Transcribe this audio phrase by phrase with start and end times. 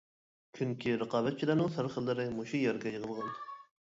[0.59, 3.31] چۈنكى رىقابەتچىلەرنىڭ سەرخىللىرى مۇشۇ يەرگە يىغىلغان.